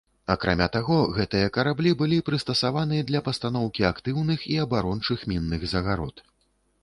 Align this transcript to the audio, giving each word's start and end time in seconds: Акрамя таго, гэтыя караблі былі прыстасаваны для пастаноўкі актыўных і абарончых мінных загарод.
Акрамя 0.33 0.67
таго, 0.75 0.95
гэтыя 1.17 1.49
караблі 1.57 1.91
былі 1.99 2.17
прыстасаваны 2.29 2.97
для 3.11 3.21
пастаноўкі 3.29 3.87
актыўных 3.91 4.39
і 4.53 4.59
абарончых 4.65 5.19
мінных 5.33 5.61
загарод. 5.75 6.15